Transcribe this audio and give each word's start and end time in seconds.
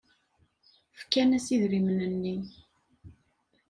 Fkan-as 0.99 1.47
idrimen-nni. 1.55 2.35